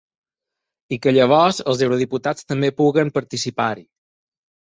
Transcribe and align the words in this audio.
I 0.95 0.97
que 1.01 1.11
llavors 1.17 1.59
els 1.73 1.83
eurodiputats 1.87 2.49
també 2.53 2.73
puguen 2.81 3.13
participar-hi. 3.19 3.87